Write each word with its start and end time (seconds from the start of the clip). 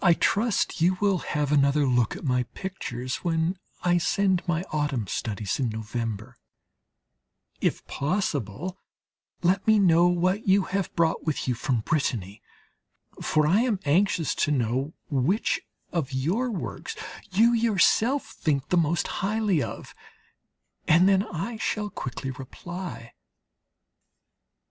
I 0.00 0.14
trust 0.14 0.80
you 0.80 0.96
will 1.02 1.18
have 1.18 1.52
another 1.52 1.84
look 1.84 2.16
at 2.16 2.24
my 2.24 2.44
pictures 2.54 3.16
when 3.16 3.58
I 3.82 3.98
send 3.98 4.42
my 4.48 4.62
autumn 4.72 5.06
studies 5.06 5.60
in 5.60 5.68
November; 5.68 6.38
if 7.60 7.86
possible, 7.88 8.78
let 9.42 9.66
me 9.66 9.78
know 9.78 10.06
what 10.08 10.48
you 10.48 10.62
have 10.62 10.96
brought 10.96 11.26
with 11.26 11.46
you 11.46 11.54
from 11.54 11.80
Brittany; 11.80 12.40
for 13.20 13.46
I 13.46 13.60
am 13.60 13.80
anxious 13.84 14.34
to 14.36 14.50
know 14.50 14.94
which 15.10 15.60
of 15.92 16.14
your 16.14 16.50
works 16.50 16.96
you 17.30 17.52
yourself 17.52 18.24
think 18.30 18.70
the 18.70 18.78
most 18.78 19.08
highly 19.20 19.62
of. 19.62 19.94
And 20.88 21.06
then 21.06 21.22
I 21.22 21.58
shall 21.58 21.90
quickly 21.90 22.30
reply. 22.30 23.12